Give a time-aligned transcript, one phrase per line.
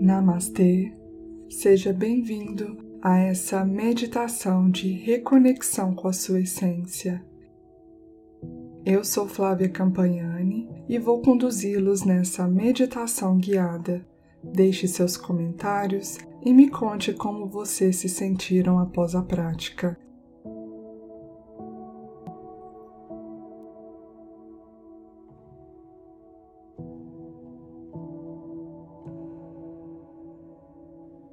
[0.00, 0.94] Namastê,
[1.50, 7.22] seja bem-vindo a essa meditação de reconexão com a sua essência.
[8.82, 14.02] Eu sou Flávia Campagnani e vou conduzi-los nessa meditação guiada.
[14.42, 19.98] Deixe seus comentários e me conte como vocês se sentiram após a prática.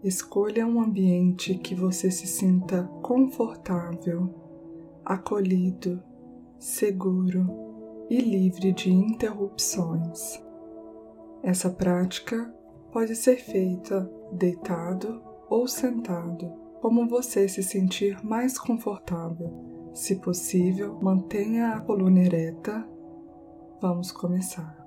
[0.03, 4.29] Escolha um ambiente que você se sinta confortável,
[5.03, 6.01] acolhido,
[6.59, 10.39] seguro e livre de interrupções.
[11.41, 12.53] Essa prática
[12.91, 19.89] pode ser feita deitado ou sentado, como você se sentir mais confortável.
[19.93, 22.88] Se possível, mantenha a coluna ereta.
[23.81, 24.86] Vamos começar.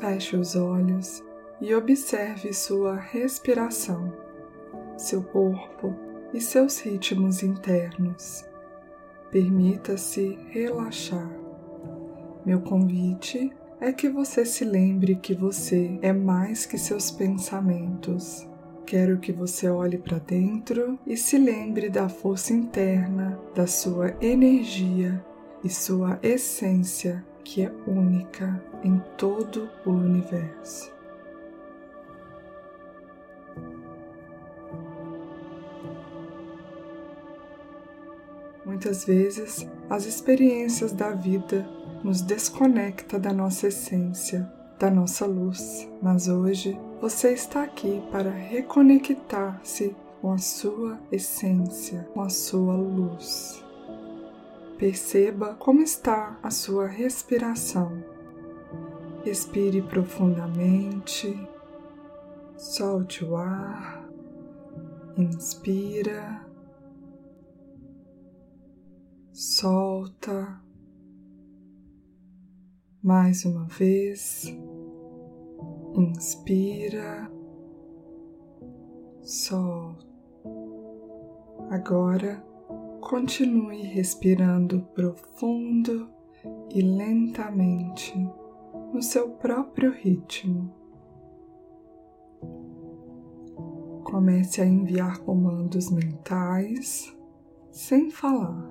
[0.00, 1.24] Feche os olhos
[1.60, 4.12] e observe sua respiração,
[4.96, 5.92] seu corpo
[6.32, 8.44] e seus ritmos internos.
[9.32, 11.28] Permita-se relaxar.
[12.46, 18.46] Meu convite é que você se lembre que você é mais que seus pensamentos.
[18.86, 25.22] Quero que você olhe para dentro e se lembre da força interna, da sua energia
[25.64, 30.92] e sua essência que é única em todo o universo.
[38.66, 41.66] Muitas vezes, as experiências da vida
[42.04, 44.46] nos desconecta da nossa essência,
[44.78, 52.20] da nossa luz, mas hoje você está aqui para reconectar-se com a sua essência, com
[52.20, 53.64] a sua luz.
[54.78, 58.00] Perceba como está a sua respiração.
[59.24, 61.36] Respire profundamente,
[62.56, 64.08] solte o ar,
[65.16, 66.46] inspira,
[69.32, 70.62] solta.
[73.02, 74.44] Mais uma vez,
[75.96, 77.28] inspira,
[79.22, 80.06] solta.
[81.68, 82.47] Agora,
[83.00, 86.08] Continue respirando profundo
[86.70, 88.14] e lentamente
[88.92, 90.72] no seu próprio ritmo.
[94.04, 97.14] Comece a enviar comandos mentais
[97.70, 98.68] sem falar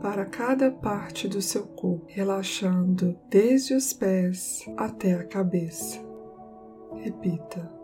[0.00, 6.00] para cada parte do seu corpo, relaxando desde os pés até a cabeça.
[6.96, 7.79] Repita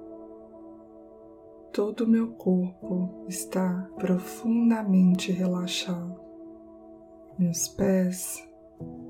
[1.77, 6.19] todo o meu corpo está profundamente relaxado.
[7.39, 8.49] Meus pés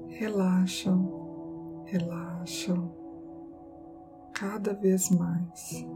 [0.09, 2.93] relaxam, relaxam
[4.35, 5.87] cada vez mais.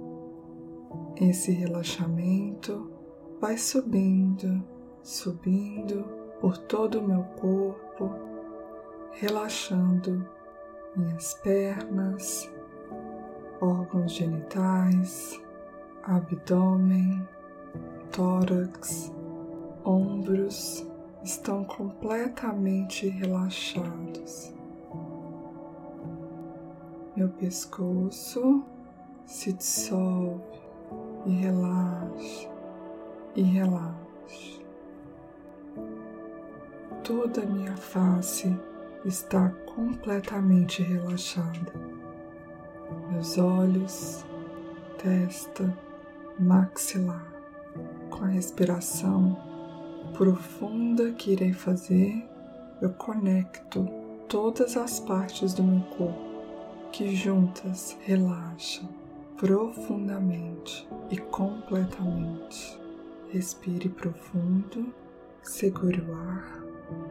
[1.21, 2.89] Esse relaxamento
[3.41, 4.63] vai subindo,
[5.03, 6.05] subindo
[6.41, 8.15] por todo o meu corpo,
[9.15, 10.25] relaxando
[10.97, 12.49] minhas pernas,
[13.61, 15.50] órgãos genitais,
[16.11, 17.25] abdômen,
[18.11, 19.13] tórax,
[19.85, 20.85] ombros
[21.23, 24.53] estão completamente relaxados.
[27.15, 28.65] Meu pescoço
[29.25, 30.43] se dissolve
[31.27, 32.51] e relaxa
[33.37, 34.61] e relaxa.
[37.05, 38.59] Toda a minha face
[39.05, 41.73] está completamente relaxada.
[43.13, 44.25] Meus olhos,
[44.99, 45.73] testa,
[46.41, 47.33] maxilar,
[48.09, 49.37] com a respiração
[50.17, 52.27] profunda que irei fazer,
[52.81, 53.87] eu conecto
[54.29, 56.31] todas as partes do meu corpo
[56.93, 58.89] que juntas relaxam
[59.37, 62.79] profundamente e completamente.
[63.31, 64.93] Respire profundo,
[65.43, 66.63] segure o ar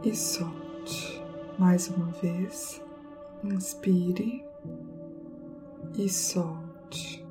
[0.04, 1.24] e solte.
[1.58, 2.82] Mais uma vez,
[3.44, 4.44] inspire
[5.98, 7.29] e solte.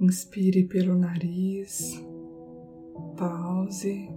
[0.00, 2.04] Inspire pelo nariz,
[3.16, 4.10] pause,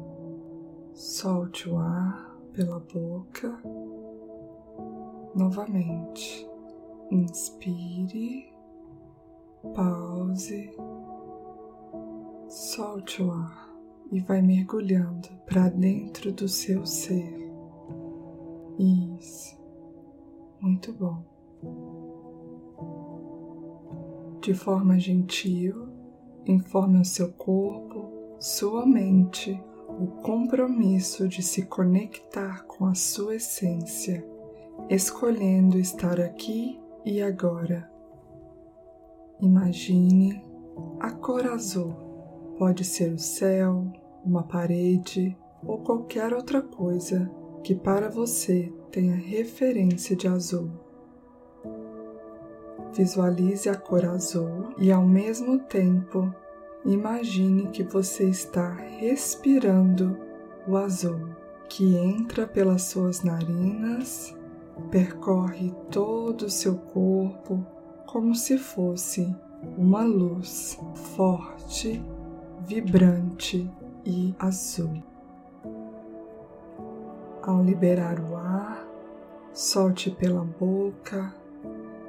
[0.91, 3.61] solte o ar pela boca.
[5.35, 6.49] Novamente,
[7.11, 8.51] inspire,
[9.75, 10.71] pause,
[12.49, 13.71] solte o ar
[14.11, 17.51] e vai mergulhando para dentro do seu ser.
[18.79, 19.55] Isso,
[20.59, 21.23] muito bom
[24.47, 25.89] de forma gentil,
[26.45, 29.61] informe ao seu corpo, sua mente,
[29.99, 34.25] o compromisso de se conectar com a sua essência,
[34.89, 37.91] escolhendo estar aqui e agora.
[39.41, 40.41] Imagine
[41.01, 41.91] a cor azul.
[42.57, 43.91] Pode ser o céu,
[44.23, 47.29] uma parede ou qualquer outra coisa
[47.65, 50.86] que para você tenha referência de azul.
[52.97, 56.33] Visualize a cor azul e, ao mesmo tempo,
[56.83, 60.17] imagine que você está respirando
[60.67, 61.29] o azul,
[61.69, 64.35] que entra pelas suas narinas,
[64.89, 67.63] percorre todo o seu corpo
[68.07, 69.31] como se fosse
[69.77, 70.79] uma luz
[71.15, 72.03] forte,
[72.61, 73.69] vibrante
[74.03, 75.03] e azul.
[77.43, 78.87] Ao liberar o ar,
[79.53, 81.31] solte pela boca,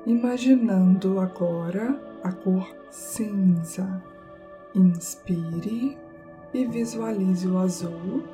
[0.08, 4.02] imaginando agora a cor cinza.
[4.74, 5.96] Inspire
[6.52, 8.24] e visualize o azul.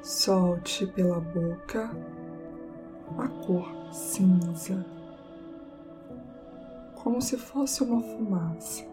[0.00, 1.90] Solte pela boca
[3.18, 4.96] a cor cinza
[7.06, 8.84] como se fosse uma fumaça.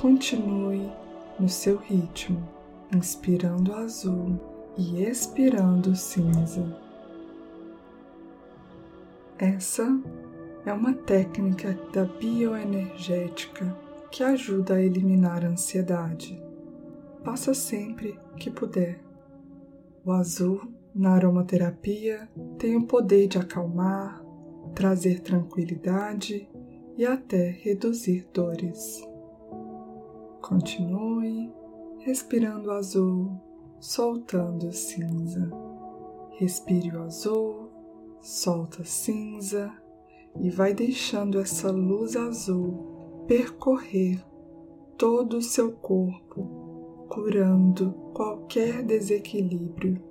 [0.00, 0.90] Continue
[1.38, 2.42] no seu ritmo,
[2.96, 4.40] inspirando azul
[4.78, 6.64] e expirando cinza.
[9.38, 9.84] Essa
[10.64, 13.76] é uma técnica da bioenergética
[14.10, 16.40] que ajuda a eliminar a ansiedade.
[17.24, 19.00] Faça sempre que puder.
[20.04, 20.60] O azul
[20.94, 22.28] na aromaterapia
[22.58, 24.22] tem o poder de acalmar,
[24.74, 26.48] trazer tranquilidade
[26.96, 29.02] e até reduzir dores.
[30.40, 31.52] Continue
[32.00, 33.38] respirando azul,
[33.78, 35.50] soltando cinza.
[36.38, 37.70] Respire o azul,
[38.20, 39.72] solta cinza
[40.38, 44.22] e vai deixando essa luz azul percorrer
[44.96, 50.02] todo o seu corpo, curando qualquer desequilíbrio.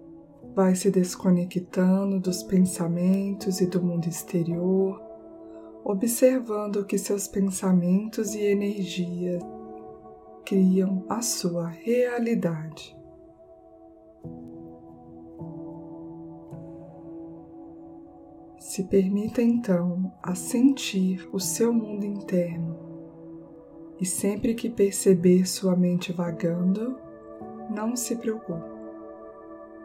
[0.55, 5.09] Vai se desconectando dos pensamentos e do mundo exterior
[5.83, 9.41] observando que seus pensamentos e energias
[10.45, 12.95] criam a sua realidade.
[18.69, 22.77] Se permita então a sentir o seu mundo interno
[23.99, 26.95] e sempre que perceber sua mente vagando,
[27.71, 28.69] não se preocupe.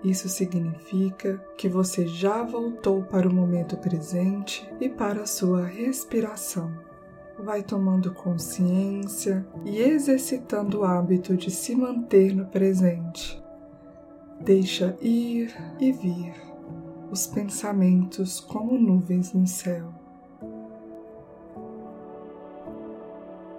[0.05, 6.71] Isso significa que você já voltou para o momento presente e para a sua respiração.
[7.43, 13.43] Vai tomando consciência e exercitando o hábito de se manter no presente.
[14.43, 16.54] Deixa ir e vir
[17.15, 19.95] os pensamentos como nuvens no céu.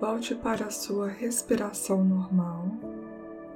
[0.02, 2.68] Volte para a sua respiração normal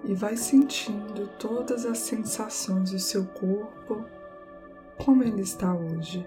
[0.05, 4.05] e vai sentindo todas as sensações do seu corpo,
[5.03, 6.25] como ele está hoje,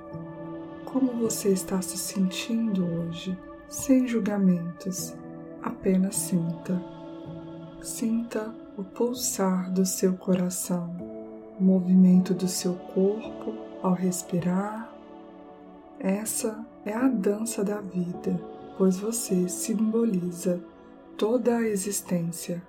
[0.84, 3.34] como você está se sentindo hoje,
[3.70, 5.14] sem julgamentos,
[5.62, 6.78] apenas sinta.
[7.80, 10.94] Sinta o pulsar do seu coração,
[11.58, 14.92] o movimento do seu corpo ao respirar.
[15.98, 18.40] Essa é a dança da vida,
[18.78, 20.60] pois você simboliza
[21.16, 22.62] toda a existência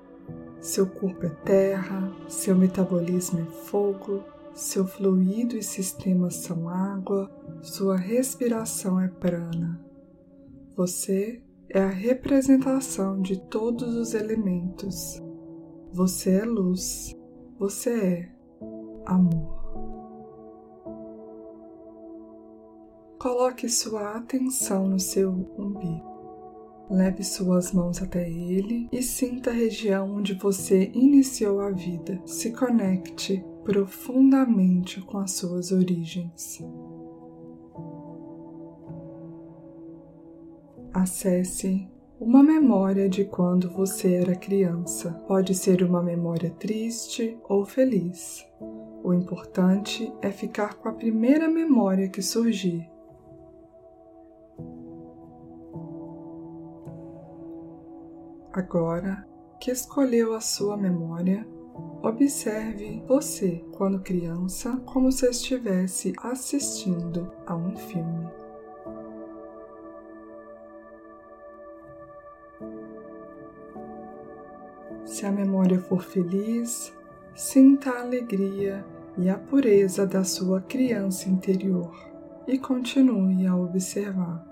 [0.63, 4.23] seu corpo é terra, seu metabolismo é fogo,
[4.54, 7.30] seu fluido e sistema são água,
[7.61, 9.78] sua respiração é prana.
[10.73, 15.21] Você é a representação de todos os elementos.
[15.92, 17.14] Você é luz,
[17.59, 18.30] você é
[19.06, 19.63] amor.
[23.23, 26.85] Coloque sua atenção no seu umbigo.
[26.89, 32.21] Leve suas mãos até ele e sinta a região onde você iniciou a vida.
[32.25, 36.61] Se conecte profundamente com as suas origens.
[40.94, 41.89] Acesse
[42.19, 45.11] uma memória de quando você era criança.
[45.30, 48.45] Pode ser uma memória triste ou feliz.
[49.01, 52.92] O importante é ficar com a primeira memória que surgir
[58.54, 59.28] Agora
[59.60, 61.44] que escolheu a sua memória,
[62.04, 68.28] observe você quando criança como se estivesse assistindo a um filme.
[75.04, 76.94] Se a memória for feliz,
[77.33, 78.86] sinta a alegria
[79.18, 81.92] e a pureza da sua criança interior
[82.48, 84.45] e continue a observar.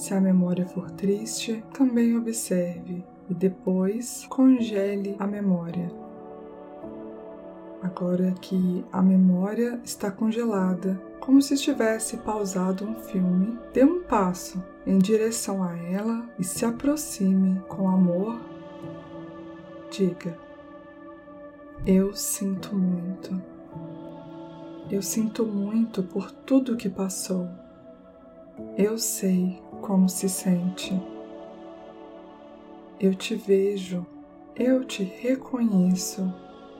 [0.00, 5.90] Se a memória for triste, também observe e depois congele a memória
[7.82, 14.62] Agora que a memória está congelada, como se estivesse pausado um filme, dê um passo
[14.86, 18.38] em direção a ela e se aproxime com amor.
[19.90, 20.36] Diga:
[21.86, 23.42] Eu sinto muito.
[24.90, 27.48] Eu sinto muito por tudo que passou.
[28.76, 31.00] Eu sei como se sente.
[32.98, 34.06] Eu te vejo,
[34.54, 36.32] eu te reconheço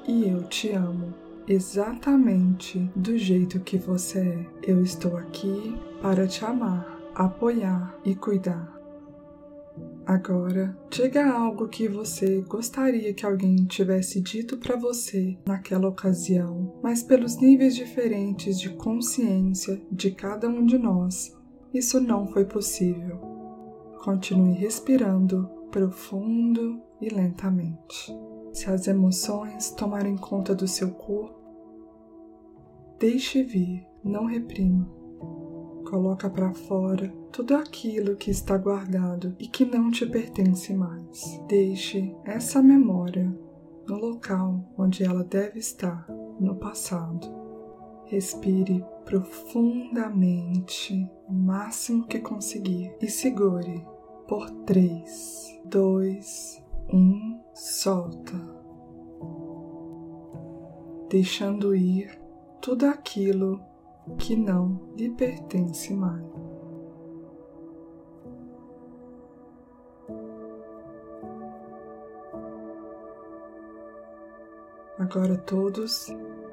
[0.07, 1.15] e eu te amo
[1.49, 4.47] exatamente do jeito que você é.
[4.63, 8.81] Eu estou aqui para te amar, apoiar e cuidar.
[10.07, 17.03] Agora, diga algo que você gostaria que alguém tivesse dito para você naquela ocasião, mas
[17.03, 21.37] pelos níveis diferentes de consciência de cada um de nós,
[21.73, 23.19] isso não foi possível.
[24.03, 28.13] Continue respirando profundo e lentamente.
[28.53, 31.39] Se as emoções tomarem conta do seu corpo,
[32.99, 34.89] deixe vir, não reprima.
[35.89, 41.41] Coloca para fora tudo aquilo que está guardado e que não te pertence mais.
[41.49, 43.33] Deixe essa memória
[43.89, 46.07] no local onde ela deve estar,
[46.39, 47.40] no passado.
[48.11, 53.87] Respire profundamente, o máximo que conseguir, e segure
[54.27, 58.35] por 3, 2, 1, solta,
[61.09, 62.21] deixando ir
[62.61, 63.61] tudo aquilo
[64.19, 66.25] que não lhe pertence mais.
[74.99, 76.09] Agora todos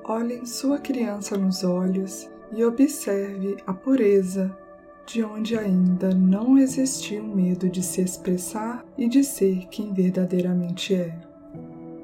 [0.07, 4.57] olhem sua criança nos olhos e observe a pureza
[5.05, 11.17] de onde ainda não existiu medo de se expressar e de ser quem verdadeiramente é.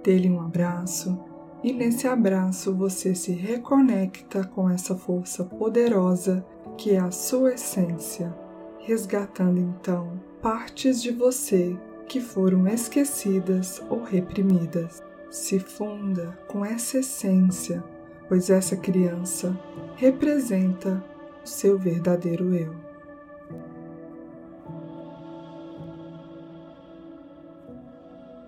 [0.03, 1.17] Dê-lhe um abraço
[1.63, 6.45] e nesse abraço você se reconecta com essa força poderosa
[6.77, 8.36] que é a sua essência,
[8.79, 15.01] resgatando então partes de você que foram esquecidas ou reprimidas.
[15.29, 17.83] Se funda com essa essência,
[18.27, 19.58] pois essa criança
[19.96, 21.03] representa
[21.44, 22.74] o seu verdadeiro eu.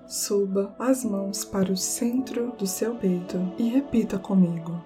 [0.07, 4.79] Suba as mãos para o centro do seu peito e repita comigo: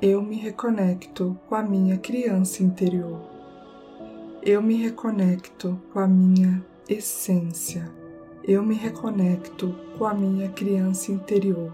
[0.00, 3.20] Eu me reconecto com a minha criança interior.
[4.42, 7.88] Eu me reconecto com a minha essência.
[8.42, 11.72] Eu me reconecto com a minha criança interior.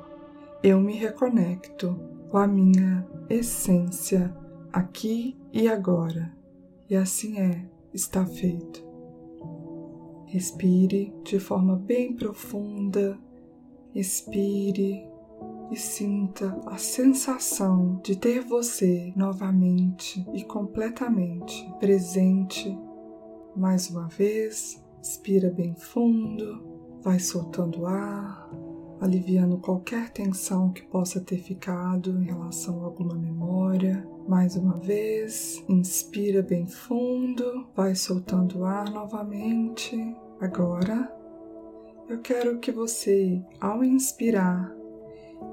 [0.63, 4.35] Eu me reconecto com a minha essência
[4.73, 6.32] aqui e agora.
[6.88, 8.87] E assim é, está feito.
[10.26, 13.18] Respire de forma bem profunda,
[13.94, 15.06] expire
[15.70, 22.78] e sinta a sensação de ter você novamente e completamente presente.
[23.56, 26.62] Mais uma vez, expira bem fundo,
[27.02, 28.50] vai soltando ar,
[29.00, 34.07] aliviando qualquer tensão que possa ter ficado em relação a alguma memória.
[34.26, 39.97] Mais uma vez, inspira bem fundo, vai soltando o ar novamente.
[40.40, 41.12] Agora,
[42.09, 44.75] eu quero que você, ao inspirar,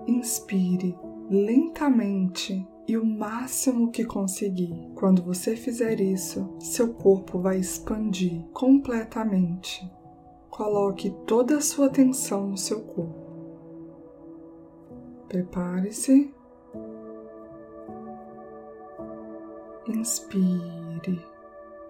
[0.08, 0.98] inspire
[1.30, 4.92] lentamente e o máximo que conseguir.
[4.96, 9.90] Quando você fizer isso, seu corpo vai expandir completamente.
[10.50, 13.25] Coloque toda a sua atenção no seu corpo.
[15.28, 16.34] Prepare-se
[19.88, 21.36] Inspire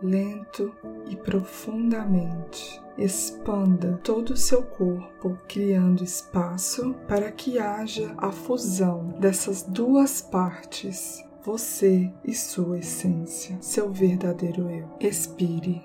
[0.02, 0.74] lento
[1.10, 2.82] e profundamente.
[2.98, 11.24] Expanda todo o seu corpo, criando espaço para que haja a fusão dessas duas partes,
[11.44, 14.90] você e sua essência, seu verdadeiro eu.
[15.00, 15.84] Expire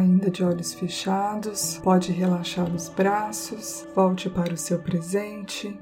[0.00, 5.78] ainda de olhos fechados, pode relaxar os braços, volte para o seu presente.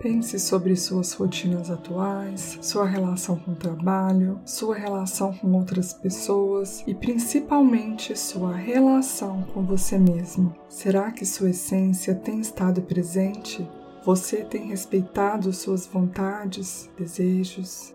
[0.00, 6.82] Pense sobre suas rotinas atuais, sua relação com o trabalho, sua relação com outras pessoas
[6.88, 10.52] e principalmente sua relação com você mesmo.
[10.68, 13.66] Será que sua essência tem estado presente?
[14.04, 17.94] Você tem respeitado suas vontades, desejos?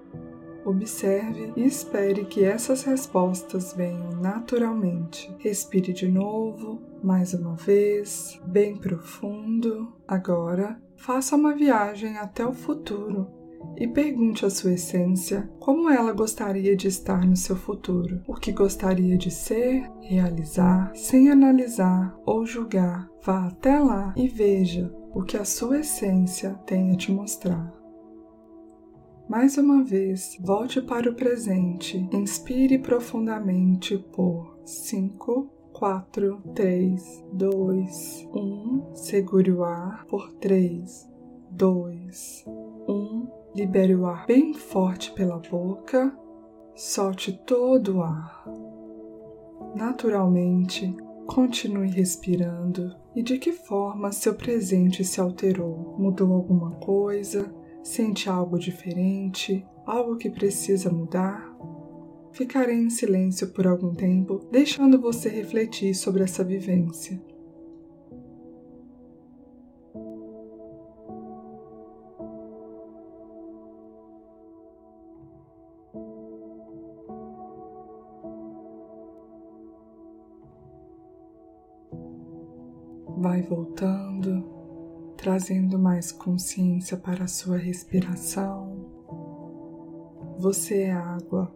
[0.68, 5.34] Observe e espere que essas respostas venham naturalmente.
[5.40, 9.94] Respire de novo, mais uma vez, bem profundo.
[10.06, 13.30] Agora, faça uma viagem até o futuro
[13.78, 18.52] e pergunte à sua essência como ela gostaria de estar no seu futuro, o que
[18.52, 23.10] gostaria de ser, realizar, sem analisar ou julgar.
[23.24, 27.77] Vá até lá e veja o que a sua essência tem a te mostrar.
[29.30, 32.08] Mais uma vez, volte para o presente.
[32.14, 38.96] Inspire profundamente por 5, 4, 3, 2, 1.
[38.96, 41.10] Segure o ar por 3,
[41.52, 42.46] 2,
[42.88, 43.28] 1.
[43.54, 46.18] Libere o ar bem forte pela boca.
[46.74, 48.46] Solte todo o ar.
[49.76, 52.96] Naturalmente, continue respirando.
[53.14, 55.98] E de que forma seu presente se alterou?
[56.00, 57.54] Mudou alguma coisa?
[57.88, 59.66] Sente algo diferente?
[59.86, 61.56] Algo que precisa mudar?
[62.34, 67.18] Ficarei em silêncio por algum tempo, deixando você refletir sobre essa vivência.
[83.18, 84.57] Vai voltando,
[85.18, 88.86] trazendo mais consciência para a sua respiração.
[90.38, 91.52] Você é água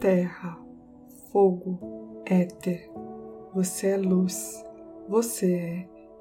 [0.00, 0.58] terra,
[1.30, 2.90] fogo, éter.
[3.54, 4.64] Você é luz,
[5.08, 5.54] você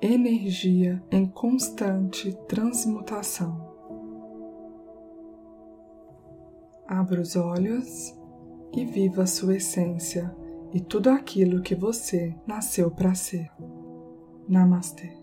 [0.01, 3.73] é energia em constante transmutação.
[6.85, 8.15] Abra os olhos
[8.73, 10.35] e viva a sua essência
[10.73, 13.49] e tudo aquilo que você nasceu para ser.
[14.47, 15.23] Namastê.